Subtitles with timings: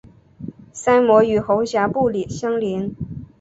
[0.73, 2.91] 鳃膜与喉峡部相连。